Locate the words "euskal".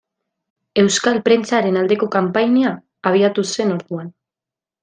0.83-1.19